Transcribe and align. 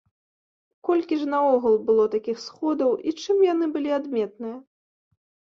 Колькі 0.87 1.15
ж 1.23 1.27
наогул 1.33 1.75
было 1.89 2.05
такіх 2.15 2.37
сходаў 2.45 2.91
і 3.07 3.13
чым 3.25 3.37
яны 3.53 3.65
былі 3.77 3.89
адметныя? 3.99 4.55